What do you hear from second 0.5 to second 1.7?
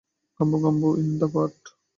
গাম্বো in the pot.